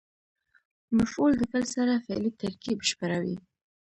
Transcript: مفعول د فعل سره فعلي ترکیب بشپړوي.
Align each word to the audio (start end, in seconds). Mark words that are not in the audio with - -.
مفعول 0.97 1.33
د 1.37 1.41
فعل 1.49 1.65
سره 1.75 2.03
فعلي 2.05 2.31
ترکیب 2.41 2.77
بشپړوي. 2.81 3.35